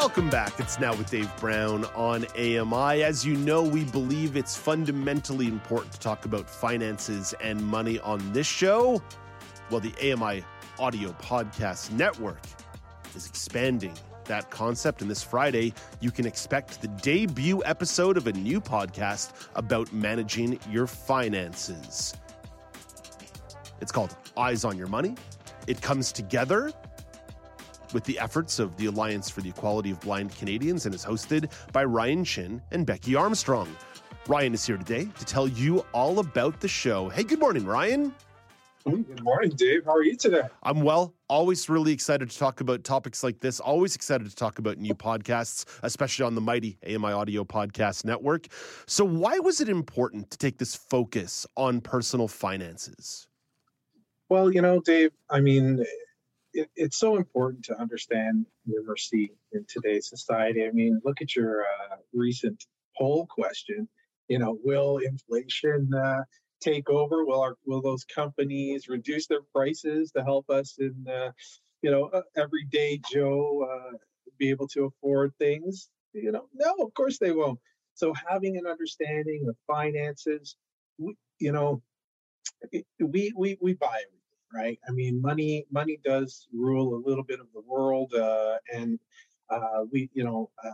Welcome 0.00 0.30
back. 0.30 0.58
It's 0.58 0.80
now 0.80 0.96
with 0.96 1.10
Dave 1.10 1.30
Brown 1.36 1.84
on 1.94 2.24
AMI. 2.34 3.02
As 3.02 3.22
you 3.22 3.36
know, 3.36 3.62
we 3.62 3.84
believe 3.84 4.34
it's 4.34 4.56
fundamentally 4.56 5.46
important 5.46 5.92
to 5.92 6.00
talk 6.00 6.24
about 6.24 6.48
finances 6.48 7.34
and 7.42 7.62
money 7.62 8.00
on 8.00 8.32
this 8.32 8.46
show. 8.46 9.02
Well, 9.70 9.80
the 9.80 9.92
AMI 10.00 10.42
Audio 10.78 11.12
Podcast 11.20 11.90
Network 11.90 12.40
is 13.14 13.26
expanding 13.26 13.92
that 14.24 14.48
concept. 14.48 15.02
And 15.02 15.10
this 15.10 15.22
Friday, 15.22 15.74
you 16.00 16.10
can 16.10 16.24
expect 16.24 16.80
the 16.80 16.88
debut 16.88 17.62
episode 17.66 18.16
of 18.16 18.26
a 18.26 18.32
new 18.32 18.58
podcast 18.58 19.48
about 19.54 19.92
managing 19.92 20.58
your 20.70 20.86
finances. 20.86 22.14
It's 23.82 23.92
called 23.92 24.16
Eyes 24.34 24.64
on 24.64 24.78
Your 24.78 24.88
Money. 24.88 25.14
It 25.66 25.82
comes 25.82 26.10
together 26.10 26.72
with 27.92 28.04
the 28.04 28.18
efforts 28.18 28.58
of 28.58 28.76
the 28.76 28.86
Alliance 28.86 29.28
for 29.30 29.40
the 29.40 29.48
Equality 29.48 29.90
of 29.90 30.00
Blind 30.00 30.36
Canadians 30.36 30.86
and 30.86 30.94
is 30.94 31.04
hosted 31.04 31.50
by 31.72 31.84
Ryan 31.84 32.24
Chin 32.24 32.62
and 32.70 32.86
Becky 32.86 33.14
Armstrong. 33.14 33.68
Ryan 34.28 34.54
is 34.54 34.64
here 34.66 34.76
today 34.76 35.08
to 35.18 35.24
tell 35.24 35.48
you 35.48 35.84
all 35.92 36.18
about 36.18 36.60
the 36.60 36.68
show. 36.68 37.08
Hey, 37.08 37.24
good 37.24 37.40
morning, 37.40 37.64
Ryan. 37.64 38.14
Good 38.84 39.22
morning, 39.22 39.50
Dave. 39.50 39.84
How 39.84 39.94
are 39.94 40.02
you 40.02 40.16
today? 40.16 40.42
I'm 40.62 40.80
well. 40.80 41.14
Always 41.28 41.68
really 41.68 41.92
excited 41.92 42.30
to 42.30 42.38
talk 42.38 42.62
about 42.62 42.82
topics 42.82 43.22
like 43.22 43.40
this. 43.40 43.60
Always 43.60 43.94
excited 43.94 44.28
to 44.28 44.34
talk 44.34 44.58
about 44.58 44.78
new 44.78 44.94
podcasts, 44.94 45.66
especially 45.82 46.24
on 46.24 46.34
the 46.34 46.40
mighty 46.40 46.78
AMI 46.86 47.12
Audio 47.12 47.44
Podcast 47.44 48.06
Network. 48.06 48.46
So, 48.86 49.04
why 49.04 49.38
was 49.38 49.60
it 49.60 49.68
important 49.68 50.30
to 50.30 50.38
take 50.38 50.56
this 50.56 50.74
focus 50.74 51.46
on 51.58 51.82
personal 51.82 52.26
finances? 52.26 53.28
Well, 54.30 54.50
you 54.50 54.62
know, 54.62 54.80
Dave, 54.80 55.10
I 55.28 55.40
mean, 55.40 55.84
it, 56.52 56.68
it's 56.76 56.98
so 56.98 57.16
important 57.16 57.64
to 57.66 57.80
understand 57.80 58.46
numeracy 58.68 59.30
in 59.52 59.64
today's 59.68 60.08
society. 60.08 60.64
I 60.66 60.70
mean, 60.72 61.00
look 61.04 61.22
at 61.22 61.34
your 61.36 61.62
uh, 61.62 61.96
recent 62.12 62.64
poll 62.98 63.26
question. 63.26 63.88
You 64.28 64.38
know, 64.38 64.58
will 64.62 64.98
inflation 64.98 65.92
uh, 65.94 66.22
take 66.60 66.88
over? 66.88 67.24
Will 67.24 67.40
our 67.40 67.56
will 67.66 67.82
those 67.82 68.04
companies 68.04 68.88
reduce 68.88 69.26
their 69.26 69.42
prices 69.54 70.12
to 70.12 70.22
help 70.22 70.48
us 70.50 70.76
in 70.78 70.94
uh, 71.08 71.32
you 71.82 71.90
know 71.90 72.04
uh, 72.06 72.22
everyday 72.36 73.00
Joe 73.10 73.66
uh, 73.70 73.96
be 74.38 74.50
able 74.50 74.68
to 74.68 74.84
afford 74.84 75.32
things? 75.38 75.88
You 76.12 76.32
know, 76.32 76.46
no, 76.54 76.74
of 76.84 76.94
course 76.94 77.18
they 77.18 77.32
won't. 77.32 77.58
So 77.94 78.14
having 78.28 78.56
an 78.56 78.66
understanding 78.66 79.46
of 79.48 79.56
finances, 79.66 80.56
we, 80.98 81.14
you 81.38 81.52
know, 81.52 81.82
we 83.00 83.32
we 83.36 83.58
we 83.60 83.74
buy 83.74 83.86
everything 83.88 84.19
right? 84.54 84.78
I 84.88 84.92
mean, 84.92 85.20
money 85.20 85.66
money 85.70 85.98
does 86.04 86.46
rule 86.52 86.94
a 86.94 87.02
little 87.08 87.24
bit 87.24 87.40
of 87.40 87.46
the 87.54 87.62
world, 87.66 88.12
uh, 88.14 88.58
and 88.74 88.98
uh, 89.50 89.84
we, 89.92 90.10
you 90.14 90.24
know, 90.24 90.50
uh, 90.64 90.70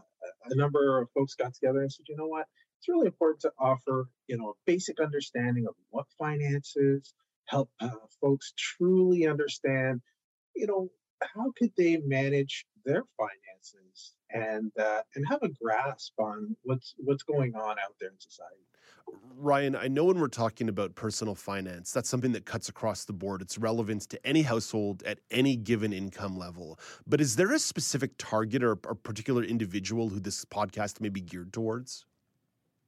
a 0.51 0.55
number 0.55 1.01
of 1.01 1.09
folks 1.15 1.35
got 1.35 1.55
together 1.55 1.81
and 1.81 1.93
said, 1.93 2.07
you 2.09 2.17
know 2.17 2.27
what, 2.27 2.47
it's 2.79 2.89
really 2.89 3.07
important 3.07 3.41
to 3.41 3.53
offer, 3.59 4.09
you 4.29 4.37
know, 4.37 4.51
a 4.51 4.53
basic 4.67 5.01
understanding 5.01 5.67
of 5.67 5.75
what 5.91 6.07
finances 6.19 7.15
help 7.47 7.71
uh, 7.81 7.89
folks 8.21 8.53
truly 8.57 9.27
understand, 9.27 10.01
you 10.55 10.67
know, 10.67 10.89
how 11.23 11.53
could 11.57 11.73
they 11.77 11.99
manage 11.99 12.67
their 12.87 13.03
finances 13.19 14.15
and 14.31 14.73
uh, 14.81 15.03
and 15.15 15.27
have 15.29 15.43
a 15.43 15.49
grasp 15.49 16.13
on 16.19 16.57
what's 16.63 16.95
what's 16.99 17.23
going 17.23 17.55
on 17.55 17.73
out 17.73 17.95
there 18.01 18.11
in 18.11 18.19
society. 18.19 18.63
Ryan, 19.37 19.77
I 19.77 19.89
know 19.89 20.05
when 20.05 20.19
we're 20.19 20.29
talking 20.29 20.69
about 20.69 20.95
personal 20.95 21.35
finance, 21.35 21.93
that's 21.93 22.09
something 22.09 22.33
that 22.33 22.45
cuts 22.45 22.69
across 22.69 23.05
the 23.05 23.13
board. 23.13 23.43
It's 23.43 23.59
relevant 23.59 24.03
to 24.09 24.27
any 24.27 24.43
household 24.43 25.03
at 25.05 25.21
any 25.31 25.57
given 25.57 25.93
income 25.93 26.37
level. 26.37 26.79
But 27.07 27.21
is 27.21 27.37
there 27.37 27.53
a 27.53 27.59
specific 27.59 28.13
target 28.19 28.65
or 28.65 28.73
a 28.73 28.77
particular 28.77 29.45
individual 29.45 30.09
who 30.09 30.19
this 30.19 30.45
podcast 30.45 31.01
may 31.01 31.09
be 31.09 31.21
geared 31.21 31.53
towards? 31.53 32.06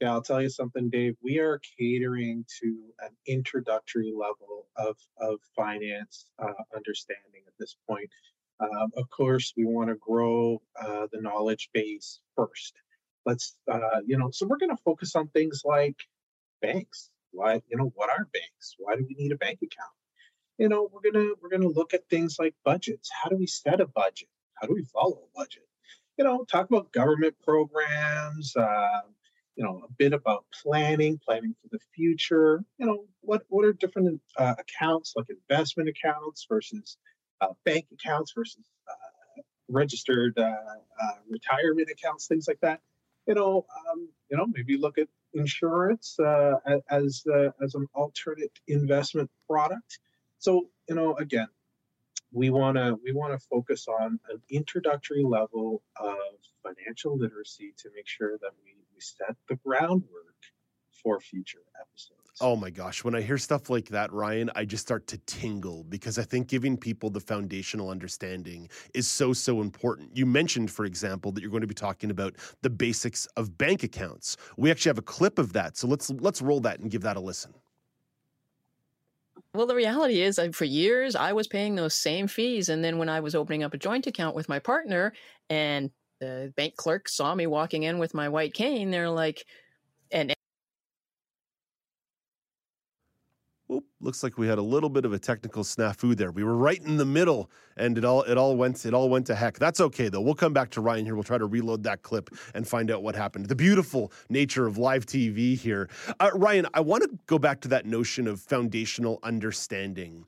Yeah, 0.01 0.13
I'll 0.13 0.23
tell 0.23 0.41
you 0.41 0.49
something, 0.49 0.91
Dave. 0.91 1.17
We 1.23 1.39
are 1.41 1.61
catering 1.77 2.45
to 2.61 2.67
an 3.01 3.11
introductory 3.27 4.13
level 4.13 4.67
of, 4.77 4.97
of 5.21 5.41
finance 5.57 6.27
uh, 6.39 6.53
understanding 6.75 7.43
at 7.49 7.53
this 7.59 7.77
point. 7.89 8.09
Um, 8.61 8.93
of 8.97 9.11
course, 9.11 9.53
we 9.57 9.65
want 9.65 9.89
to 9.89 9.97
grow 9.97 10.63
uh, 10.81 11.09
the 11.13 11.21
knowledge 11.21 11.71
base 11.73 12.21
first. 12.37 12.75
Let's 13.27 13.57
uh, 13.71 14.01
you 14.07 14.19
know 14.19 14.31
so 14.33 14.47
we're 14.47 14.59
going 14.59 14.75
to 14.75 14.83
focus 14.85 15.15
on 15.17 15.29
things 15.29 15.63
like 15.65 15.97
banks. 16.63 17.11
Why 17.33 17.61
you 17.69 17.77
know 17.77 17.93
what 17.95 18.11
are 18.11 18.27
banks? 18.33 18.75
Why 18.79 18.97
do 18.97 19.05
we 19.07 19.15
need 19.19 19.33
a 19.33 19.37
bank 19.37 19.59
account? 19.63 19.93
You 20.59 20.69
know 20.69 20.89
we're 20.93 21.11
to 21.13 21.37
we're 21.41 21.57
to 21.59 21.69
look 21.69 21.95
at 21.95 22.09
things 22.09 22.37
like 22.39 22.55
budgets. 22.65 23.11
How 23.13 23.29
do 23.31 23.37
we 23.37 23.47
set 23.47 23.81
a 23.81 23.87
budget? 23.87 24.29
How 24.55 24.67
do 24.67 24.75
we 24.75 24.85
follow 24.85 25.25
a 25.35 25.39
budget? 25.39 25.69
You 26.17 26.25
know 26.25 26.45
talk 26.45 26.69
about 26.69 26.93
government 26.93 27.37
programs 27.45 28.57
uh, 28.57 29.01
you 29.59 29.65
know 29.65 29.83
a 29.85 29.93
bit 29.99 30.15
about 30.15 30.47
planning 30.63 31.21
planning 31.23 31.55
for 31.61 31.69
the 31.73 31.81
future 31.95 32.65
you 32.79 32.87
know 32.87 33.05
what 33.21 33.43
what 33.49 33.67
are 33.67 33.75
different 33.75 34.21
uh, 34.39 34.55
accounts 34.59 35.15
like 35.17 35.27
investment 35.29 35.89
accounts 35.89 36.47
versus 36.49 36.97
uh, 37.43 37.49
bank 37.67 37.87
accounts 37.93 38.33
versus 38.35 38.65
uh, 38.89 39.43
registered 39.69 40.39
uh, 40.39 40.43
uh, 41.03 41.19
retirement 41.29 41.89
accounts 41.91 42.27
things 42.27 42.49
like 42.49 42.61
that 42.61 42.81
you 43.29 43.35
know, 43.35 43.67
um, 43.93 44.09
you 44.31 44.37
know, 44.39 44.47
maybe 44.53 44.79
look 44.79 44.97
at 44.99 45.07
insurance 45.35 46.19
uh, 46.19 46.55
as 46.91 47.23
as 47.63 47.75
an 47.75 47.87
alternate 47.95 48.59
investment 48.67 49.31
product. 49.47 50.01
So, 50.39 50.71
you 50.89 50.95
know, 50.95 51.15
again, 51.17 51.49
we 52.33 52.49
want 52.49 52.79
to 52.79 52.99
we 53.05 53.13
want 53.13 53.39
to 53.39 53.47
focus 53.47 53.87
on 53.87 54.19
an 54.31 54.41
introductory 54.51 55.23
level 55.23 55.83
of 56.01 56.17
financial 56.63 57.19
literacy 57.19 57.75
to 57.79 57.91
make 57.95 58.09
sure 58.09 58.39
that 58.39 58.53
we, 58.65 58.73
we 58.99 59.03
set 59.03 59.37
the 59.49 59.55
groundwork 59.65 60.35
for 61.03 61.21
future 61.21 61.63
episodes. 61.81 62.15
Oh 62.41 62.57
my 62.57 62.71
gosh. 62.71 63.05
When 63.05 63.15
I 63.15 63.21
hear 63.21 63.39
stuff 63.39 63.71
like 63.71 63.89
that, 63.89 64.13
Ryan, 64.13 64.51
I 64.57 64.65
just 64.65 64.83
start 64.83 65.07
to 65.09 65.19
tingle 65.19 65.85
because 65.85 66.19
I 66.19 66.23
think 66.25 66.49
giving 66.49 66.77
people 66.77 67.09
the 67.09 67.21
foundational 67.21 67.91
understanding 67.91 68.69
is 68.95 69.09
so, 69.09 69.33
so 69.33 69.61
important. 69.61 70.17
You 70.17 70.27
mentioned, 70.27 70.71
for 70.71 70.85
example, 70.85 71.31
that 71.33 71.41
you're 71.41 71.51
going 71.51 71.61
to 71.61 71.69
be 71.69 71.75
talking 71.75 72.11
about 72.11 72.35
the 72.63 72.71
basics 72.71 73.27
of 73.37 73.57
bank 73.57 73.85
accounts. 73.85 74.37
We 74.57 74.71
actually 74.71 74.91
have 74.91 74.99
a 74.99 75.03
clip 75.03 75.39
of 75.39 75.53
that. 75.53 75.77
So 75.77 75.87
let's 75.87 76.11
let's 76.11 76.43
roll 76.43 76.61
that 76.61 76.81
and 76.81 76.91
give 76.91 77.03
that 77.03 77.17
a 77.17 77.21
listen. 77.21 77.55
Well, 79.55 79.67
the 79.67 79.75
reality 79.75 80.21
is, 80.21 80.39
uh, 80.39 80.51
for 80.53 80.65
years, 80.65 81.17
I 81.17 81.33
was 81.33 81.47
paying 81.47 81.75
those 81.75 81.95
same 81.95 82.27
fees. 82.27 82.69
And 82.69 82.85
then 82.85 82.99
when 82.99 83.09
I 83.09 83.21
was 83.21 83.35
opening 83.35 83.63
up 83.63 83.75
a 83.75 83.79
joint 83.79 84.07
account 84.07 84.37
with 84.37 84.49
my 84.49 84.59
partner 84.59 85.13
and 85.49 85.91
the 86.21 86.53
bank 86.57 86.77
clerk 86.77 87.09
saw 87.09 87.35
me 87.35 87.47
walking 87.47 87.85
in 87.85 87.99
with 87.99 88.15
my 88.15 88.29
white 88.29 88.55
cane, 88.55 88.91
they're 88.91 89.11
like, 89.11 89.45
and 90.11 90.35
Oop, 93.71 93.85
looks 94.01 94.23
like 94.23 94.39
we 94.39 94.49
had 94.49 94.57
a 94.57 94.63
little 94.63 94.89
bit 94.89 95.05
of 95.05 95.13
a 95.13 95.19
technical 95.19 95.63
snafu 95.63 96.17
there. 96.17 96.31
We 96.31 96.43
were 96.43 96.57
right 96.57 96.83
in 96.83 96.97
the 96.97 97.05
middle, 97.05 97.51
and 97.77 97.99
it 97.99 98.05
all 98.05 98.23
it 98.23 98.39
all 98.39 98.57
went 98.57 98.87
it 98.87 98.95
all 98.95 99.11
went 99.11 99.27
to 99.27 99.35
heck. 99.35 99.59
That's 99.59 99.79
okay 99.81 100.09
though. 100.09 100.23
We'll 100.23 100.35
come 100.35 100.55
back 100.55 100.71
to 100.71 100.81
Ryan 100.81 101.05
here. 101.05 101.15
We'll 101.15 101.23
try 101.23 101.37
to 101.37 101.45
reload 101.45 101.83
that 101.83 102.01
clip 102.01 102.31
and 102.55 102.67
find 102.67 102.91
out 102.91 103.03
what 103.03 103.15
happened. 103.15 103.47
The 103.47 103.55
beautiful 103.55 104.11
nature 104.31 104.67
of 104.67 104.79
live 104.79 105.05
TV 105.05 105.55
here, 105.55 105.91
uh, 106.19 106.31
Ryan. 106.35 106.67
I 106.73 106.81
want 106.81 107.03
to 107.03 107.11
go 107.27 107.39
back 107.39 107.61
to 107.61 107.69
that 107.69 107.85
notion 107.85 108.27
of 108.27 108.41
foundational 108.41 109.19
understanding 109.23 110.25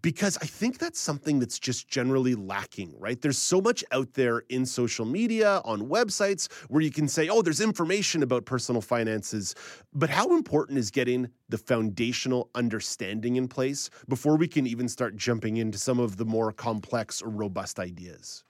because 0.00 0.38
I 0.38 0.46
think 0.46 0.78
that's 0.78 0.98
something 0.98 1.38
that's 1.38 1.58
just 1.58 1.88
generally 1.88 2.34
lacking, 2.34 2.94
right? 2.98 3.20
There's 3.20 3.38
so 3.38 3.60
much 3.60 3.84
out 3.92 4.14
there 4.14 4.44
in 4.48 4.64
social 4.64 5.04
media, 5.04 5.60
on 5.64 5.88
websites, 5.88 6.50
where 6.68 6.80
you 6.80 6.90
can 6.90 7.06
say, 7.06 7.28
oh, 7.28 7.42
there's 7.42 7.60
information 7.60 8.22
about 8.22 8.46
personal 8.46 8.80
finances. 8.80 9.54
But 9.92 10.08
how 10.08 10.34
important 10.34 10.78
is 10.78 10.90
getting 10.90 11.28
the 11.50 11.58
foundational 11.58 12.50
understanding 12.54 13.36
in 13.36 13.46
place 13.46 13.90
before 14.08 14.36
we 14.36 14.48
can 14.48 14.66
even 14.66 14.88
start 14.88 15.16
jumping 15.16 15.58
into 15.58 15.78
some 15.78 15.98
of 15.98 16.16
the 16.16 16.24
more 16.24 16.50
complex 16.50 17.20
or 17.20 17.28
robust 17.28 17.78
ideas? 17.78 18.42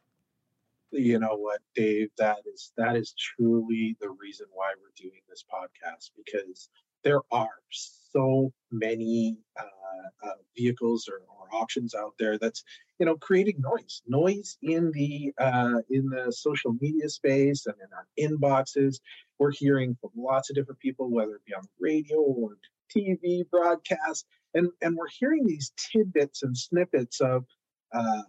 You 0.92 1.18
know 1.18 1.34
what, 1.34 1.60
Dave? 1.74 2.10
That 2.18 2.38
is 2.46 2.72
that 2.76 2.94
is 2.94 3.14
truly 3.18 3.96
the 4.00 4.10
reason 4.10 4.46
why 4.52 4.74
we're 4.80 4.94
doing 4.94 5.22
this 5.28 5.42
podcast 5.52 6.12
because 6.16 6.68
there 7.04 7.20
are 7.30 7.48
so 7.70 8.52
many 8.70 9.38
uh, 9.58 10.26
uh, 10.28 10.32
vehicles 10.56 11.08
or, 11.08 11.16
or, 11.16 11.44
options 11.52 11.94
out 11.94 12.14
there 12.18 12.36
that's 12.36 12.64
you 12.98 13.06
know 13.06 13.14
creating 13.16 13.54
noise 13.60 14.02
noise 14.08 14.58
in 14.62 14.90
the 14.92 15.32
uh, 15.38 15.78
in 15.90 16.08
the 16.08 16.32
social 16.32 16.74
media 16.80 17.08
space 17.08 17.66
and 17.66 17.76
in 17.76 17.88
our 17.92 18.06
inboxes. 18.18 18.96
We're 19.38 19.52
hearing 19.52 19.96
from 20.00 20.10
lots 20.16 20.50
of 20.50 20.56
different 20.56 20.80
people 20.80 21.10
whether 21.10 21.36
it 21.36 21.44
be 21.44 21.54
on 21.54 21.62
the 21.62 21.68
radio 21.78 22.16
or 22.18 22.56
tv 22.94 23.48
broadcast 23.50 24.26
and 24.54 24.70
and 24.82 24.96
we're 24.96 25.08
hearing 25.18 25.46
these 25.46 25.72
tidbits 25.76 26.42
and 26.42 26.56
snippets 26.56 27.20
of 27.20 27.44
uh, 27.92 28.22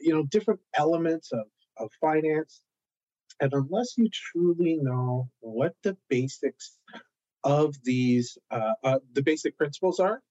you 0.00 0.12
know 0.14 0.24
different 0.24 0.60
elements 0.74 1.32
of 1.32 1.46
of 1.76 1.90
finance. 2.00 2.62
And 3.40 3.52
unless 3.54 3.96
you 3.96 4.08
truly 4.12 4.78
know 4.82 5.30
what 5.40 5.74
the 5.82 5.96
basics 6.10 6.76
of 7.44 7.76
these 7.84 8.38
uh, 8.50 8.74
uh, 8.84 8.98
the 9.14 9.22
basic 9.22 9.56
principles 9.56 10.00
are 10.00 10.22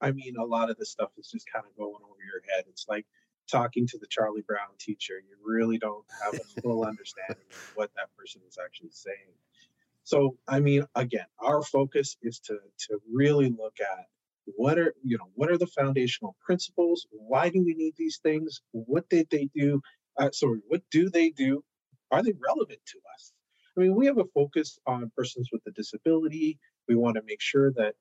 i 0.00 0.12
mean 0.12 0.36
a 0.38 0.44
lot 0.44 0.70
of 0.70 0.76
this 0.78 0.90
stuff 0.90 1.10
is 1.18 1.28
just 1.28 1.46
kind 1.52 1.64
of 1.66 1.76
going 1.76 2.02
over 2.04 2.22
your 2.24 2.42
head. 2.54 2.64
It's 2.68 2.86
like 2.88 3.06
talking 3.50 3.86
to 3.88 3.98
the 3.98 4.06
charlie 4.08 4.42
brown 4.42 4.68
teacher. 4.78 5.14
You 5.14 5.36
really 5.44 5.78
don't 5.78 6.04
have 6.24 6.34
a 6.34 6.60
full 6.62 6.84
understanding 6.84 7.44
of 7.50 7.62
what 7.74 7.90
that 7.96 8.08
person 8.16 8.42
is 8.48 8.58
actually 8.64 8.92
saying. 8.92 9.34
So 10.04 10.36
i 10.48 10.60
mean 10.60 10.86
again 10.94 11.26
our 11.40 11.62
focus 11.62 12.16
is 12.22 12.40
to 12.40 12.58
to 12.88 13.00
really 13.12 13.50
look 13.50 13.76
at 13.80 14.06
what 14.56 14.78
are 14.78 14.94
you 15.02 15.18
know 15.18 15.30
what 15.34 15.50
are 15.50 15.58
the 15.58 15.66
foundational 15.66 16.36
principles? 16.44 17.06
Why 17.10 17.48
do 17.50 17.62
we 17.64 17.74
need 17.74 17.94
these 17.96 18.18
things? 18.22 18.62
What 18.72 19.08
did 19.08 19.28
they 19.30 19.48
do? 19.54 19.80
Uh, 20.18 20.30
sorry 20.32 20.60
what 20.68 20.82
do 20.90 21.10
they 21.10 21.30
do? 21.30 21.64
Are 22.10 22.22
they 22.22 22.34
relevant 22.40 22.80
to 22.86 22.98
us 23.14 23.31
i 23.76 23.80
mean 23.80 23.94
we 23.94 24.06
have 24.06 24.18
a 24.18 24.24
focus 24.34 24.78
on 24.86 25.10
persons 25.16 25.48
with 25.52 25.62
a 25.66 25.70
disability. 25.72 26.58
We 26.88 26.96
want 26.96 27.16
to 27.16 27.22
make 27.26 27.40
sure 27.40 27.72
that 27.72 27.94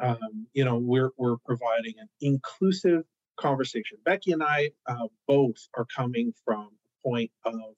um, 0.00 0.46
you 0.52 0.64
know 0.64 0.78
we're 0.78 1.10
we're 1.16 1.36
providing 1.44 1.94
an 1.98 2.08
inclusive 2.20 3.04
conversation. 3.36 3.98
Becky 4.04 4.32
and 4.32 4.42
i 4.42 4.70
uh, 4.86 5.08
both 5.26 5.56
are 5.76 5.86
coming 5.94 6.32
from 6.44 6.68
a 6.68 7.08
point 7.08 7.30
of 7.44 7.74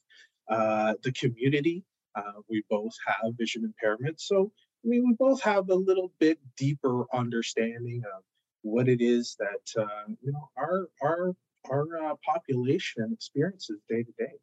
uh, 0.49 0.95
the 1.03 1.13
community. 1.13 1.85
Uh, 2.15 2.41
we 2.49 2.63
both 2.71 2.95
have 3.07 3.35
vision 3.37 3.71
impairments 3.71 4.21
so 4.21 4.51
I 4.87 4.89
mean, 4.89 5.05
we 5.05 5.15
both 5.19 5.43
have 5.43 5.69
a 5.69 5.75
little 5.75 6.13
bit 6.21 6.39
deeper 6.57 7.07
understanding 7.13 8.03
of 8.17 8.23
what 8.63 8.89
it 8.89 9.01
is 9.01 9.37
that 9.41 9.83
uh, 9.83 10.13
you 10.23 10.31
know 10.33 10.49
our 10.57 10.89
our 11.03 11.35
our 11.69 11.87
uh, 12.05 12.15
population 12.25 13.11
experiences 13.13 13.81
day 13.89 14.05
to 14.05 14.13
day 14.17 14.35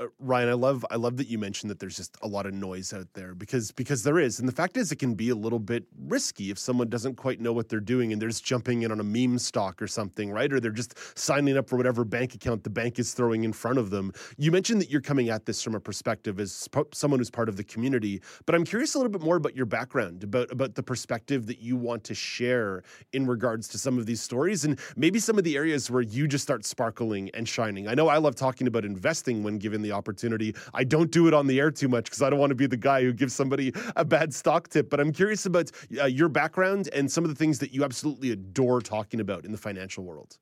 uh, 0.00 0.06
Ryan, 0.20 0.48
I 0.48 0.52
love 0.52 0.86
I 0.90 0.96
love 0.96 1.16
that 1.16 1.28
you 1.28 1.38
mentioned 1.38 1.70
that 1.70 1.80
there's 1.80 1.96
just 1.96 2.16
a 2.22 2.28
lot 2.28 2.46
of 2.46 2.54
noise 2.54 2.92
out 2.92 3.08
there 3.14 3.34
because 3.34 3.72
because 3.72 4.04
there 4.04 4.18
is, 4.18 4.38
and 4.38 4.48
the 4.48 4.52
fact 4.52 4.76
is, 4.76 4.92
it 4.92 4.96
can 4.96 5.14
be 5.14 5.30
a 5.30 5.34
little 5.34 5.58
bit 5.58 5.84
risky 6.06 6.50
if 6.50 6.58
someone 6.58 6.88
doesn't 6.88 7.16
quite 7.16 7.40
know 7.40 7.52
what 7.52 7.68
they're 7.68 7.80
doing 7.80 8.12
and 8.12 8.22
they're 8.22 8.28
just 8.28 8.44
jumping 8.44 8.82
in 8.82 8.92
on 8.92 9.00
a 9.00 9.04
meme 9.04 9.38
stock 9.38 9.82
or 9.82 9.88
something, 9.88 10.30
right? 10.30 10.52
Or 10.52 10.60
they're 10.60 10.70
just 10.70 11.18
signing 11.18 11.56
up 11.56 11.68
for 11.68 11.76
whatever 11.76 12.04
bank 12.04 12.34
account 12.34 12.62
the 12.62 12.70
bank 12.70 12.98
is 12.98 13.12
throwing 13.12 13.42
in 13.42 13.52
front 13.52 13.78
of 13.78 13.90
them. 13.90 14.12
You 14.36 14.52
mentioned 14.52 14.80
that 14.80 14.90
you're 14.90 15.00
coming 15.00 15.30
at 15.30 15.46
this 15.46 15.62
from 15.62 15.74
a 15.74 15.80
perspective 15.80 16.38
as 16.38 16.68
someone 16.92 17.18
who's 17.18 17.30
part 17.30 17.48
of 17.48 17.56
the 17.56 17.64
community, 17.64 18.22
but 18.46 18.54
I'm 18.54 18.64
curious 18.64 18.94
a 18.94 18.98
little 18.98 19.12
bit 19.12 19.22
more 19.22 19.36
about 19.36 19.56
your 19.56 19.66
background, 19.66 20.22
about 20.22 20.52
about 20.52 20.76
the 20.76 20.82
perspective 20.82 21.46
that 21.46 21.58
you 21.58 21.76
want 21.76 22.04
to 22.04 22.14
share 22.14 22.84
in 23.12 23.26
regards 23.26 23.66
to 23.68 23.78
some 23.78 23.98
of 23.98 24.06
these 24.06 24.20
stories, 24.20 24.64
and 24.64 24.78
maybe 24.96 25.18
some 25.18 25.38
of 25.38 25.44
the 25.44 25.56
areas 25.56 25.90
where 25.90 26.02
you 26.02 26.28
just 26.28 26.44
start 26.44 26.64
sparkling 26.64 27.30
and 27.34 27.48
shining. 27.48 27.88
I 27.88 27.94
know 27.94 28.06
I 28.06 28.18
love 28.18 28.36
talking 28.36 28.68
about 28.68 28.84
investing 28.84 29.42
when 29.42 29.58
given 29.58 29.82
the 29.82 29.87
the 29.88 29.94
opportunity. 29.94 30.54
I 30.74 30.84
don't 30.84 31.10
do 31.10 31.26
it 31.28 31.34
on 31.34 31.46
the 31.46 31.58
air 31.58 31.70
too 31.70 31.88
much 31.88 32.04
because 32.04 32.22
I 32.22 32.30
don't 32.30 32.38
want 32.38 32.50
to 32.50 32.56
be 32.56 32.66
the 32.66 32.76
guy 32.76 33.02
who 33.02 33.12
gives 33.12 33.34
somebody 33.34 33.72
a 33.96 34.04
bad 34.04 34.34
stock 34.34 34.68
tip. 34.68 34.90
But 34.90 35.00
I'm 35.00 35.12
curious 35.12 35.46
about 35.46 35.70
uh, 36.00 36.04
your 36.04 36.28
background 36.28 36.88
and 36.92 37.10
some 37.10 37.24
of 37.24 37.30
the 37.30 37.36
things 37.36 37.58
that 37.60 37.72
you 37.72 37.84
absolutely 37.84 38.30
adore 38.30 38.80
talking 38.80 39.20
about 39.20 39.44
in 39.44 39.52
the 39.52 39.58
financial 39.58 40.04
world. 40.04 40.38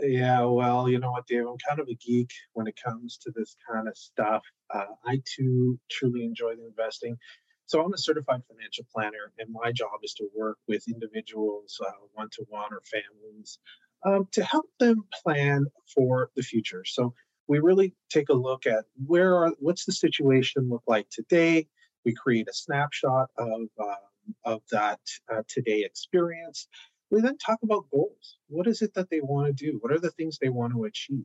Yeah, 0.00 0.44
well, 0.44 0.88
you 0.88 0.98
know 0.98 1.10
what, 1.10 1.26
Dave? 1.26 1.46
I'm 1.46 1.56
kind 1.66 1.80
of 1.80 1.88
a 1.88 1.94
geek 1.94 2.30
when 2.52 2.66
it 2.66 2.78
comes 2.82 3.16
to 3.18 3.32
this 3.34 3.56
kind 3.70 3.88
of 3.88 3.96
stuff. 3.96 4.42
Uh, 4.72 4.84
I 5.06 5.22
too 5.24 5.78
truly 5.90 6.24
enjoy 6.24 6.54
the 6.56 6.66
investing. 6.66 7.16
So 7.64 7.82
I'm 7.82 7.92
a 7.94 7.98
certified 7.98 8.42
financial 8.46 8.84
planner, 8.94 9.32
and 9.38 9.48
my 9.50 9.72
job 9.72 10.00
is 10.02 10.14
to 10.14 10.28
work 10.36 10.58
with 10.68 10.86
individuals, 10.86 11.80
one 12.12 12.28
to 12.32 12.44
one 12.48 12.72
or 12.72 12.82
families, 12.84 13.58
um, 14.04 14.28
to 14.32 14.44
help 14.44 14.66
them 14.78 15.04
plan 15.22 15.64
for 15.92 16.30
the 16.36 16.42
future. 16.42 16.84
So 16.84 17.14
we 17.48 17.58
really 17.58 17.94
take 18.10 18.28
a 18.28 18.34
look 18.34 18.66
at 18.66 18.84
where 19.06 19.34
are 19.36 19.52
what's 19.58 19.84
the 19.84 19.92
situation 19.92 20.68
look 20.68 20.82
like 20.86 21.08
today. 21.10 21.68
We 22.04 22.14
create 22.14 22.48
a 22.48 22.54
snapshot 22.54 23.30
of 23.38 23.68
um, 23.80 23.96
of 24.44 24.62
that 24.70 25.00
uh, 25.32 25.42
today 25.48 25.82
experience. 25.84 26.68
We 27.10 27.20
then 27.20 27.38
talk 27.38 27.58
about 27.62 27.86
goals. 27.92 28.38
What 28.48 28.66
is 28.66 28.82
it 28.82 28.94
that 28.94 29.10
they 29.10 29.20
want 29.20 29.46
to 29.46 29.52
do? 29.52 29.78
What 29.80 29.92
are 29.92 30.00
the 30.00 30.10
things 30.10 30.38
they 30.38 30.48
want 30.48 30.72
to 30.72 30.84
achieve? 30.84 31.24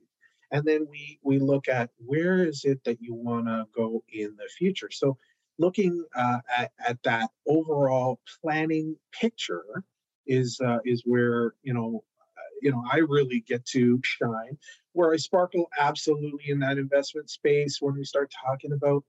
And 0.52 0.66
then 0.66 0.88
we 0.90 1.20
we 1.24 1.40
look 1.40 1.68
at 1.68 1.90
where 1.98 2.44
is 2.44 2.66
it 2.66 2.84
that 2.84 3.02
you 3.02 3.14
want 3.14 3.48
to 3.48 3.66
go 3.76 4.04
in 4.12 4.36
the 4.38 4.50
future. 4.58 4.90
So 4.92 5.18
looking 5.58 6.04
uh, 6.16 6.40
at, 6.56 6.72
at 6.86 7.02
that 7.04 7.30
overall 7.48 8.20
planning 8.42 8.96
picture 9.12 9.84
is 10.28 10.60
uh, 10.64 10.80
is 10.86 11.04
where 11.06 11.54
you 11.64 11.74
know 11.74 12.04
you 12.62 12.72
know, 12.72 12.84
I 12.92 12.98
really 12.98 13.44
get 13.48 13.66
to 13.68 14.00
shine. 14.04 14.58
Where 14.94 15.14
I 15.14 15.18
sparkle 15.18 15.70
absolutely 15.80 16.50
in 16.50 16.60
that 16.60 16.78
investment 16.78 17.30
space 17.30 17.78
when 17.80 17.96
we 17.96 18.04
start 18.04 18.32
talking 18.46 18.74
about 18.74 19.04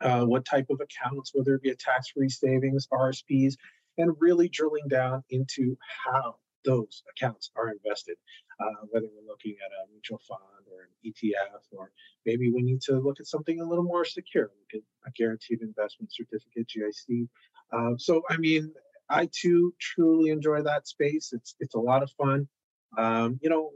uh, 0.00 0.24
what 0.24 0.44
type 0.44 0.66
of 0.70 0.80
accounts, 0.80 1.32
whether 1.34 1.54
it 1.54 1.62
be 1.62 1.70
a 1.70 1.76
tax-free 1.76 2.30
savings, 2.30 2.88
RSPs, 2.92 3.54
and 3.98 4.16
really 4.18 4.48
drilling 4.48 4.88
down 4.88 5.22
into 5.30 5.76
how 6.06 6.36
those 6.64 7.02
accounts 7.10 7.50
are 7.56 7.70
invested. 7.70 8.16
Uh, 8.60 8.86
whether 8.90 9.06
we're 9.06 9.28
looking 9.28 9.56
at 9.64 9.72
a 9.72 9.90
mutual 9.90 10.20
fund 10.28 10.66
or 10.70 10.82
an 10.82 11.10
ETF, 11.10 11.76
or 11.76 11.90
maybe 12.24 12.52
we 12.52 12.62
need 12.62 12.80
to 12.80 12.98
look 12.98 13.18
at 13.18 13.26
something 13.26 13.60
a 13.60 13.64
little 13.64 13.84
more 13.84 14.04
secure, 14.04 14.50
at 14.72 14.80
a 15.06 15.10
guaranteed 15.16 15.62
investment 15.62 16.12
certificate, 16.12 16.68
GIC. 16.68 17.28
Uh, 17.72 17.96
so, 17.98 18.22
I 18.30 18.36
mean, 18.36 18.72
I 19.08 19.28
too 19.32 19.74
truly 19.80 20.30
enjoy 20.30 20.62
that 20.62 20.86
space. 20.86 21.32
It's 21.32 21.54
it's 21.60 21.74
a 21.74 21.80
lot 21.80 22.02
of 22.02 22.10
fun. 22.12 22.48
Um, 22.96 23.38
you 23.42 23.50
know, 23.50 23.70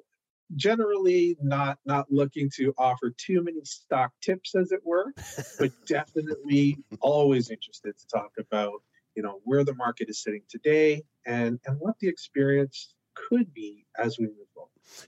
generally 0.55 1.37
not 1.43 1.79
not 1.85 2.07
looking 2.11 2.51
to 2.57 2.73
offer 2.79 3.13
too 3.17 3.43
many 3.43 3.65
stock 3.65 4.13
tips, 4.23 4.55
as 4.55 4.73
it 4.73 4.81
were, 4.85 5.13
but 5.59 5.71
definitely 5.87 6.79
always 7.01 7.51
interested 7.51 7.95
to 7.99 8.07
talk 8.07 8.33
about 8.39 8.83
you 9.15 9.23
know 9.23 9.41
where 9.45 9.65
the 9.65 9.75
market 9.75 10.09
is 10.09 10.23
sitting 10.23 10.43
today 10.49 11.03
and 11.27 11.59
and 11.67 11.79
what 11.81 11.99
the 12.01 12.09
experience 12.09 12.95
could 13.15 13.53
be 13.55 13.85
as 13.99 14.19
we 14.19 14.27
move. 14.27 14.56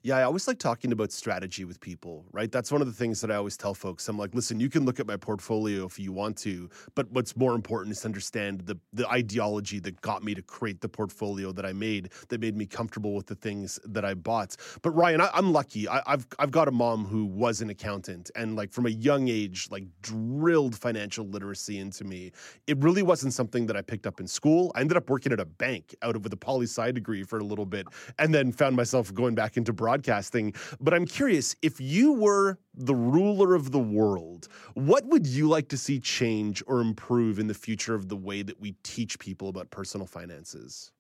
Yeah, 0.03 0.17
I 0.17 0.23
always 0.23 0.47
like 0.49 0.59
talking 0.59 0.93
about 0.93 1.13
strategy 1.13 1.65
with 1.65 1.81
people, 1.81 2.25
right? 2.33 2.51
That's 2.51 2.71
one 2.73 2.81
of 2.81 2.87
the 2.87 2.93
things 2.93 3.21
that 3.21 3.31
I 3.31 3.37
always 3.37 3.57
tell 3.57 3.75
folks. 3.75 4.09
I'm 4.09 4.19
like, 4.19 4.35
listen, 4.35 4.61
you 4.61 4.69
can 4.69 4.85
look 4.85 5.01
at 5.01 5.07
my 5.07 5.17
portfolio 5.17 5.85
if 5.85 5.99
you 5.99 6.13
want 6.13 6.37
to, 6.39 6.69
but 6.95 7.11
what's 7.11 7.37
more 7.37 7.55
important 7.55 7.93
is 7.93 8.01
to 8.03 8.09
understand 8.09 8.63
the 8.63 8.79
the 8.93 9.09
ideology 9.09 9.79
that 9.81 10.01
got 10.01 10.23
me 10.23 10.35
to 10.35 10.43
create 10.43 10.81
the 10.81 10.89
portfolio 10.89 11.53
that 11.53 11.65
I 11.65 11.73
made, 11.73 12.11
that 12.29 12.41
made 12.41 12.57
me 12.57 12.67
comfortable 12.67 13.15
with 13.15 13.27
the 13.27 13.35
things 13.35 13.79
that 13.85 14.05
I 14.05 14.15
bought. 14.15 14.57
But 14.83 14.91
Ryan, 14.91 15.21
I, 15.21 15.31
am 15.35 15.53
lucky. 15.53 15.89
I, 15.89 16.03
I've 16.07 16.27
I've 16.39 16.51
got 16.51 16.69
a 16.69 16.73
mom 16.73 17.05
who 17.05 17.25
was 17.25 17.61
an 17.61 17.71
accountant, 17.71 18.31
and 18.35 18.57
like 18.57 18.73
from 18.73 18.87
a 18.87 18.91
young 18.91 19.29
age, 19.29 19.69
like 19.71 19.85
drilled 20.03 20.77
financial 20.77 21.27
literacy 21.27 21.79
into 21.79 22.05
me. 22.05 22.33
It 22.67 22.79
really 22.79 23.03
wasn't 23.03 23.33
something 23.33 23.67
that 23.67 23.77
I 23.77 23.83
picked 23.83 24.07
up 24.07 24.21
in 24.21 24.27
school. 24.27 24.73
I 24.75 24.81
ended 24.81 24.97
up 24.97 25.11
working 25.11 25.33
at 25.33 25.41
a 25.41 25.45
bank 25.45 25.95
out 26.03 26.17
of 26.17 26.25
with 26.25 26.33
a 26.33 26.37
poli 26.37 26.67
sci 26.67 26.93
degree 26.93 27.23
for 27.23 27.39
a 27.39 27.45
little 27.45 27.67
bit, 27.67 27.87
and 28.19 28.35
then 28.35 28.53
found 28.53 28.77
myself 28.77 29.13
going 29.15 29.35
back 29.35 29.57
into 29.57 29.68
broadcasting. 29.73 30.55
But 30.81 30.95
I'm 30.95 31.07
curious 31.07 31.57
if 31.63 31.81
you 31.81 32.13
were 32.13 32.59
the 32.75 32.95
ruler 32.95 33.55
of 33.55 33.73
the 33.73 33.79
world, 33.79 34.49
what 34.75 35.07
would 35.07 35.27
you 35.27 35.49
like 35.49 35.69
to 35.69 35.77
see 35.77 35.99
change 36.01 36.63
or 36.67 36.81
improve 36.81 37.39
in 37.39 37.47
the 37.47 37.55
future 37.55 37.95
of 37.95 38.09
the 38.09 38.17
way 38.17 38.43
that 38.43 38.61
we 38.61 38.73
teach 38.83 39.19
people 39.19 39.49
about 39.49 39.71
personal 39.71 40.07
finances? 40.07 40.93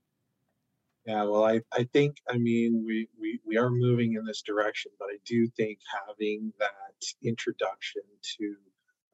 Yeah, 1.06 1.22
well, 1.24 1.44
I, 1.44 1.62
I 1.72 1.84
think, 1.84 2.18
I 2.28 2.36
mean, 2.36 2.84
we, 2.86 3.08
we, 3.18 3.40
we 3.46 3.56
are 3.56 3.70
moving 3.70 4.14
in 4.14 4.26
this 4.26 4.42
direction, 4.42 4.92
but 4.98 5.06
I 5.06 5.16
do 5.24 5.46
think 5.56 5.78
having 6.06 6.52
that 6.58 7.02
introduction 7.22 8.02
to 8.38 8.56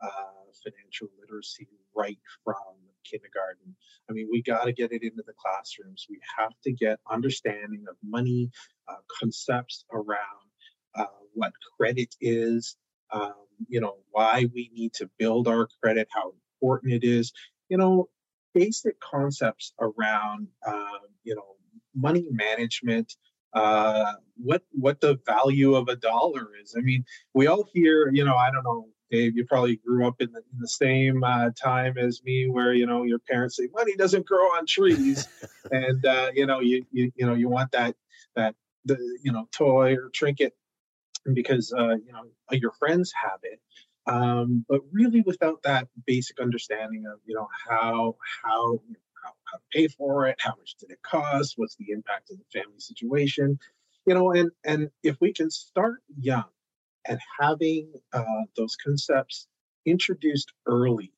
uh, 0.00 0.50
financial 0.64 1.08
literacy 1.20 1.68
right 1.94 2.18
from 2.42 2.74
kindergarten. 3.10 3.74
I 4.08 4.12
mean, 4.12 4.28
we 4.30 4.42
got 4.42 4.64
to 4.64 4.72
get 4.72 4.92
it 4.92 5.02
into 5.02 5.22
the 5.26 5.34
classrooms. 5.34 6.06
We 6.08 6.20
have 6.38 6.52
to 6.64 6.72
get 6.72 6.98
understanding 7.10 7.84
of 7.88 7.96
money, 8.02 8.50
uh, 8.88 8.96
concepts 9.20 9.84
around 9.92 10.44
uh, 10.94 11.06
what 11.34 11.52
credit 11.76 12.14
is, 12.20 12.76
um, 13.12 13.34
you 13.68 13.80
know, 13.80 13.96
why 14.10 14.46
we 14.54 14.70
need 14.74 14.92
to 14.94 15.10
build 15.18 15.48
our 15.48 15.68
credit, 15.82 16.08
how 16.10 16.32
important 16.60 16.92
it 16.92 17.04
is, 17.04 17.32
you 17.68 17.76
know, 17.76 18.08
basic 18.54 18.98
concepts 19.00 19.72
around, 19.80 20.48
uh, 20.66 20.98
you 21.24 21.34
know, 21.34 21.56
money 21.94 22.26
management, 22.30 23.14
uh, 23.54 24.14
what 24.36 24.62
what 24.72 25.00
the 25.00 25.18
value 25.26 25.74
of 25.74 25.88
a 25.88 25.96
dollar 25.96 26.48
is. 26.62 26.74
I 26.76 26.80
mean, 26.80 27.04
we 27.34 27.46
all 27.46 27.64
hear, 27.72 28.10
you 28.12 28.24
know, 28.24 28.36
I 28.36 28.50
don't 28.50 28.64
know 28.64 28.88
Dave, 29.14 29.36
you 29.36 29.46
probably 29.46 29.76
grew 29.76 30.06
up 30.08 30.20
in 30.20 30.32
the, 30.32 30.38
in 30.38 30.58
the 30.58 30.68
same 30.68 31.22
uh, 31.22 31.50
time 31.50 31.96
as 31.98 32.20
me, 32.24 32.48
where 32.48 32.74
you 32.74 32.86
know 32.86 33.04
your 33.04 33.20
parents 33.20 33.56
say 33.56 33.68
money 33.72 33.94
doesn't 33.96 34.26
grow 34.26 34.44
on 34.56 34.66
trees, 34.66 35.28
and 35.70 36.04
uh, 36.04 36.30
you 36.34 36.46
know 36.46 36.60
you, 36.60 36.84
you 36.90 37.12
you 37.14 37.24
know 37.24 37.34
you 37.34 37.48
want 37.48 37.70
that 37.72 37.94
that 38.34 38.54
the 38.84 38.98
you 39.22 39.30
know 39.30 39.46
toy 39.52 39.94
or 39.94 40.10
trinket 40.12 40.54
because 41.32 41.72
uh, 41.72 41.94
you 41.94 42.12
know 42.12 42.24
your 42.50 42.72
friends 42.72 43.12
have 43.22 43.38
it. 43.44 43.60
Um, 44.06 44.66
but 44.68 44.80
really, 44.92 45.22
without 45.24 45.62
that 45.62 45.88
basic 46.06 46.40
understanding 46.40 47.04
of 47.06 47.20
you 47.24 47.36
know 47.36 47.48
how 47.68 48.16
how 48.42 48.72
you 48.72 48.94
know, 48.94 49.00
how, 49.24 49.30
how 49.44 49.58
to 49.58 49.64
pay 49.72 49.88
for 49.88 50.26
it, 50.26 50.36
how 50.40 50.54
much 50.58 50.74
did 50.80 50.90
it 50.90 50.98
cost, 51.02 51.54
what's 51.56 51.76
the 51.76 51.90
impact 51.90 52.30
of 52.30 52.38
the 52.38 52.60
family 52.60 52.80
situation, 52.80 53.60
you 54.06 54.14
know, 54.14 54.32
and 54.32 54.50
and 54.64 54.90
if 55.04 55.16
we 55.20 55.32
can 55.32 55.50
start 55.50 56.02
young 56.18 56.44
and 57.06 57.18
having 57.40 57.92
uh, 58.12 58.24
those 58.56 58.76
concepts 58.76 59.46
introduced 59.86 60.52
early, 60.66 61.12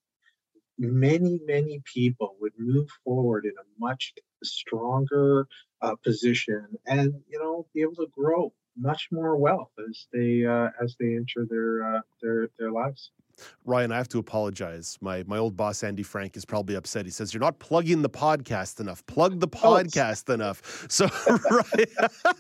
many, 0.79 1.41
many 1.47 1.83
people 1.93 2.37
would 2.41 2.53
move 2.59 2.89
forward 3.05 3.45
in 3.45 3.53
a 3.53 3.81
much 3.81 4.13
stronger 4.43 5.47
uh, 5.83 5.95
position 6.05 6.67
and, 6.87 7.15
you 7.29 7.39
know, 7.39 7.67
be 7.75 7.83
able 7.83 7.95
to 7.95 8.09
grow 8.13 8.53
much 8.77 9.09
more 9.11 9.37
wealth 9.37 9.71
as 9.89 10.07
they 10.13 10.45
uh, 10.45 10.69
as 10.83 10.97
they 11.01 11.15
enter 11.17 11.47
their 11.49 11.97
uh, 11.97 12.01
their 12.23 12.49
their 12.59 12.71
lives. 12.71 13.11
Ryan, 13.65 13.93
I 13.93 13.97
have 13.97 14.09
to 14.09 14.19
apologize. 14.19 14.99
My 15.01 15.25
my 15.27 15.39
old 15.39 15.57
boss 15.57 15.83
Andy 15.83 16.03
Frank 16.03 16.37
is 16.37 16.45
probably 16.45 16.75
upset. 16.75 17.05
He 17.05 17.11
says 17.11 17.35
you're 17.35 17.41
not 17.41 17.59
plugging 17.59 18.03
the 18.03 18.11
podcast 18.11 18.81
enough. 18.81 19.05
Plug 19.07 19.41
the 19.41 19.49
oh, 19.49 19.57
podcast 19.59 20.25
oh, 20.29 20.35
enough. 20.35 20.87
So 20.89 21.09
Ryan, 21.51 21.87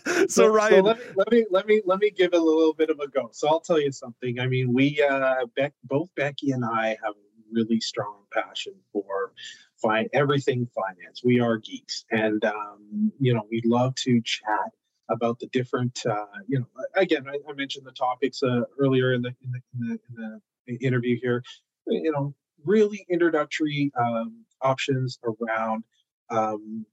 so, 0.05 0.27
so 0.29 0.47
Ryan, 0.47 0.85
so 0.85 0.91
let, 0.91 0.99
me, 0.99 1.05
let 1.17 1.33
me 1.33 1.47
let 1.51 1.67
me 1.67 1.83
let 1.85 1.99
me 2.01 2.11
give 2.11 2.33
it 2.33 2.41
a 2.41 2.43
little 2.43 2.75
bit 2.75 2.91
of 2.91 3.01
a 3.01 3.09
go. 3.09 3.29
So 3.33 3.49
I'll 3.49 3.61
tell 3.61 3.81
you 3.81 3.93
something. 3.93 4.41
I 4.41 4.47
mean, 4.47 4.73
we 4.73 5.03
uh, 5.03 5.47
Beck, 5.57 5.73
both 5.85 6.09
Becky 6.17 6.53
and 6.53 6.65
I 6.65 6.89
have 7.05 7.15
a 7.15 7.27
really 7.53 7.81
strong 7.81 8.25
passion 8.33 8.75
for 8.93 9.33
find 9.77 10.09
everything 10.13 10.67
finance. 10.75 11.23
We 11.25 11.41
are 11.41 11.59
geeks, 11.59 12.05
and 12.11 12.45
um, 12.45 13.13
you 13.21 13.35
know 13.35 13.43
we 13.51 13.63
love 13.65 13.95
to 13.97 14.21
chat 14.23 14.73
about 15.09 15.39
the 15.39 15.47
different. 15.49 16.01
Uh, 16.07 16.27
you 16.47 16.61
know, 16.61 16.67
again, 16.95 17.27
I, 17.29 17.39
I 17.49 17.53
mentioned 17.55 17.87
the 17.87 17.93
topics 17.93 18.43
uh, 18.43 18.63
earlier 18.79 19.13
in 19.13 19.23
the 19.23 19.35
in 19.45 19.53
the, 19.53 19.61
in 19.75 19.89
the, 19.89 19.93
in 19.93 20.15
the 20.17 20.41
interview 20.75 21.19
here, 21.21 21.43
you 21.87 22.13
know, 22.13 22.35
really 22.65 23.07
introductory 23.09 23.93
um, 23.99 24.45
options 24.61 25.19
around 25.25 25.85
um, 26.31 26.85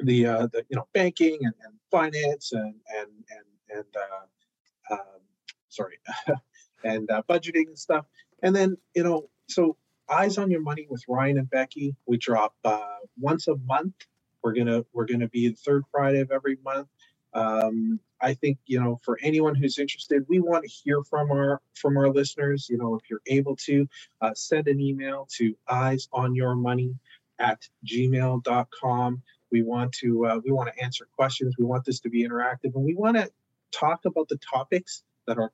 the, 0.00 0.26
uh, 0.26 0.46
the 0.52 0.64
you 0.68 0.76
know 0.76 0.86
banking 0.92 1.38
and, 1.42 1.54
and 1.64 1.74
finance 1.90 2.52
and 2.52 2.74
and 2.98 3.08
and 3.30 3.78
and 3.78 3.96
uh, 3.96 4.94
um, 4.94 5.20
sorry 5.68 5.98
and 6.84 7.10
uh, 7.10 7.22
budgeting 7.28 7.68
and 7.68 7.78
stuff. 7.78 8.06
And 8.42 8.54
then 8.54 8.76
you 8.94 9.02
know, 9.02 9.30
so 9.48 9.76
eyes 10.08 10.38
on 10.38 10.50
your 10.50 10.60
money 10.60 10.86
with 10.88 11.02
Ryan 11.08 11.38
and 11.38 11.50
Becky. 11.50 11.94
We 12.06 12.18
drop 12.18 12.54
uh, 12.64 12.80
once 13.18 13.48
a 13.48 13.56
month. 13.56 13.94
We're 14.42 14.54
gonna 14.54 14.84
we're 14.92 15.06
gonna 15.06 15.28
be 15.28 15.48
the 15.48 15.56
third 15.56 15.84
Friday 15.90 16.20
of 16.20 16.30
every 16.30 16.58
month. 16.64 16.88
Um, 17.36 18.00
I 18.20 18.32
think 18.32 18.58
you 18.64 18.80
know 18.80 18.98
for 19.04 19.18
anyone 19.22 19.54
who's 19.54 19.78
interested, 19.78 20.24
we 20.28 20.40
want 20.40 20.64
to 20.64 20.70
hear 20.70 21.02
from 21.02 21.30
our 21.30 21.60
from 21.74 21.96
our 21.98 22.08
listeners. 22.08 22.66
You 22.68 22.78
know, 22.78 22.94
if 22.94 23.02
you're 23.10 23.20
able 23.26 23.56
to 23.56 23.86
uh, 24.22 24.32
send 24.34 24.68
an 24.68 24.80
email 24.80 25.28
to 25.36 25.54
eyes 25.68 26.08
on 26.12 26.34
your 26.34 26.54
money 26.54 26.94
at 27.38 27.68
gmail.com. 27.84 29.22
We 29.52 29.62
want 29.62 29.92
to 30.00 30.26
uh, 30.26 30.40
we 30.44 30.50
want 30.50 30.70
to 30.74 30.82
answer 30.82 31.06
questions. 31.14 31.54
We 31.58 31.66
want 31.66 31.84
this 31.84 32.00
to 32.00 32.10
be 32.10 32.26
interactive, 32.26 32.74
and 32.74 32.84
we 32.84 32.94
want 32.94 33.16
to 33.16 33.30
talk 33.70 34.04
about 34.06 34.28
the 34.28 34.38
topics 34.38 35.02
that 35.26 35.38
our 35.38 35.52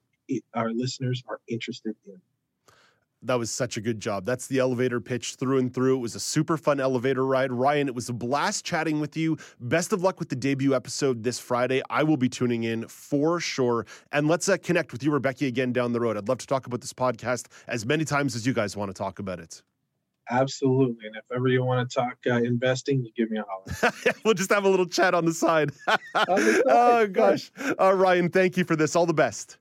our 0.55 0.71
listeners 0.73 1.23
are 1.29 1.41
interested 1.49 1.97
in 2.07 2.21
that 3.23 3.39
was 3.39 3.51
such 3.51 3.77
a 3.77 3.81
good 3.81 4.01
job. 4.01 4.25
That's 4.25 4.47
the 4.47 4.59
elevator 4.59 5.01
pitch 5.01 5.35
through 5.35 5.59
and 5.59 5.73
through. 5.73 5.97
It 5.97 6.01
was 6.01 6.15
a 6.15 6.21
super 6.21 6.57
fun 6.57 6.81
elevator 6.81 7.25
ride. 7.25 7.53
Ryan, 7.53 7.89
it 7.89 7.95
was 7.95 8.09
a 8.09 8.13
blast 8.13 8.65
chatting 8.65 9.01
with 9.01 9.17
you. 9.17 9.39
Best 9.61 9.93
of 9.93 10.03
luck 10.03 10.19
with 10.19 10.29
the 10.29 10.37
debut 10.37 10.75
episode 10.75 11.23
this 11.23 11.39
Friday. 11.39 11.83
I 11.89 12.03
will 12.03 12.17
be 12.17 12.29
tuning 12.29 12.65
in 12.65 12.87
for 12.89 13.41
sure. 13.41 13.87
And 14.13 14.29
let's 14.29 14.49
uh, 14.49 14.57
connect 14.57 14.93
with 14.93 15.03
you, 15.03 15.11
Rebecca, 15.11 15.47
again 15.47 15.73
down 15.73 15.93
the 15.93 16.01
road. 16.01 16.17
I'd 16.17 16.29
love 16.29 16.39
to 16.39 16.47
talk 16.47 16.67
about 16.67 16.81
this 16.81 16.93
podcast 16.93 17.47
as 17.69 17.87
many 17.87 18.05
times 18.05 18.35
as 18.35 18.47
you 18.47 18.53
guys 18.53 18.77
want 18.77 18.91
to 18.91 18.95
talk 18.95 19.19
about 19.19 19.39
it. 19.39 19.63
Absolutely. 20.31 21.07
And 21.07 21.17
if 21.17 21.25
ever 21.35 21.49
you 21.49 21.65
want 21.65 21.89
to 21.89 21.95
talk 21.95 22.17
uh, 22.27 22.37
investing, 22.37 23.05
you 23.05 23.13
give 23.17 23.31
me 23.31 23.39
a 23.39 23.45
holler. 23.49 23.93
we'll 24.25 24.35
just 24.35 24.51
have 24.51 24.65
a 24.65 24.69
little 24.69 24.87
chat 24.87 25.15
on 25.15 25.25
the 25.25 25.35
side. 25.35 25.73
oh, 26.29 27.07
gosh. 27.07 27.51
Uh, 27.79 27.93
Ryan, 27.93 28.31
thank 28.31 28.57
you 28.57 28.65
for 28.65 28.77
this. 28.77 28.95
All 28.97 29.07
the 29.07 29.15
best. 29.15 29.59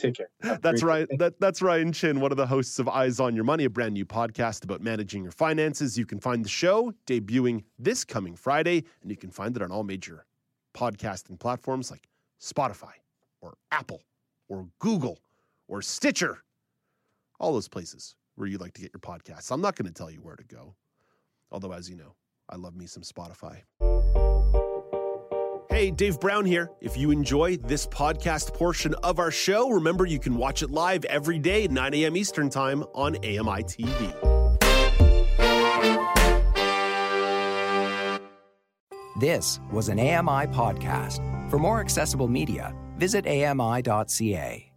Take 0.00 0.14
care. 0.14 0.58
That's 0.62 0.82
right. 0.82 1.06
That, 1.18 1.38
that's 1.40 1.60
Ryan 1.60 1.92
Chin, 1.92 2.20
one 2.20 2.30
of 2.30 2.36
the 2.36 2.46
hosts 2.46 2.78
of 2.78 2.88
Eyes 2.88 3.20
on 3.20 3.34
Your 3.34 3.44
Money, 3.44 3.64
a 3.64 3.70
brand 3.70 3.94
new 3.94 4.06
podcast 4.06 4.64
about 4.64 4.80
managing 4.80 5.22
your 5.22 5.32
finances. 5.32 5.98
You 5.98 6.06
can 6.06 6.18
find 6.18 6.44
the 6.44 6.48
show 6.48 6.92
debuting 7.06 7.64
this 7.78 8.04
coming 8.04 8.34
Friday, 8.34 8.84
and 9.02 9.10
you 9.10 9.16
can 9.16 9.30
find 9.30 9.54
it 9.56 9.62
on 9.62 9.70
all 9.70 9.84
major 9.84 10.24
podcasting 10.74 11.38
platforms 11.38 11.90
like 11.90 12.08
Spotify 12.40 12.92
or 13.40 13.54
Apple 13.72 14.02
or 14.48 14.66
Google 14.78 15.18
or 15.68 15.82
Stitcher, 15.82 16.42
all 17.38 17.52
those 17.52 17.68
places 17.68 18.16
where 18.36 18.48
you 18.48 18.58
like 18.58 18.72
to 18.74 18.80
get 18.80 18.92
your 18.92 19.00
podcasts. 19.00 19.50
I'm 19.50 19.60
not 19.60 19.76
going 19.76 19.86
to 19.86 19.92
tell 19.92 20.10
you 20.10 20.20
where 20.20 20.36
to 20.36 20.44
go, 20.44 20.74
although, 21.52 21.72
as 21.72 21.90
you 21.90 21.96
know, 21.96 22.14
I 22.48 22.56
love 22.56 22.74
me 22.74 22.86
some 22.86 23.02
Spotify. 23.02 23.62
Hey, 25.80 25.90
Dave 25.90 26.20
Brown 26.20 26.44
here. 26.44 26.70
If 26.82 26.98
you 26.98 27.10
enjoy 27.10 27.56
this 27.56 27.86
podcast 27.86 28.52
portion 28.52 28.92
of 29.02 29.18
our 29.18 29.30
show, 29.30 29.70
remember 29.70 30.04
you 30.04 30.18
can 30.18 30.36
watch 30.36 30.62
it 30.62 30.70
live 30.70 31.06
every 31.06 31.38
day 31.38 31.64
at 31.64 31.70
9 31.70 31.94
a.m. 31.94 32.18
Eastern 32.18 32.50
Time 32.50 32.82
on 32.94 33.16
AMI 33.16 33.62
TV. 33.62 34.12
This 39.18 39.58
was 39.72 39.88
an 39.88 39.98
AMI 39.98 40.48
podcast. 40.52 41.50
For 41.50 41.58
more 41.58 41.80
accessible 41.80 42.28
media, 42.28 42.74
visit 42.98 43.26
AMI.ca. 43.26 44.70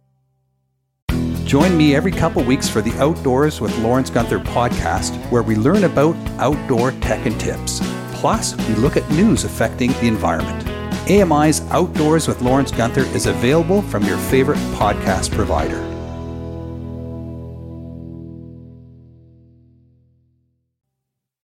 Join 1.44 1.76
me 1.76 1.94
every 1.94 2.12
couple 2.12 2.42
weeks 2.44 2.70
for 2.70 2.80
the 2.80 2.98
Outdoors 2.98 3.60
with 3.60 3.76
Lawrence 3.80 4.08
Gunther 4.08 4.38
podcast, 4.38 5.14
where 5.30 5.42
we 5.42 5.54
learn 5.54 5.84
about 5.84 6.16
outdoor 6.38 6.92
tech 6.92 7.26
and 7.26 7.38
tips. 7.38 7.80
Plus, 8.14 8.56
we 8.66 8.74
look 8.76 8.96
at 8.96 9.06
news 9.10 9.44
affecting 9.44 9.92
the 9.92 10.06
environment. 10.06 10.63
AMI's 11.08 11.60
Outdoors 11.70 12.26
with 12.26 12.40
Lawrence 12.40 12.70
Gunther 12.70 13.04
is 13.14 13.26
available 13.26 13.82
from 13.82 14.04
your 14.04 14.16
favorite 14.16 14.58
podcast 14.74 15.32
provider. 15.32 15.93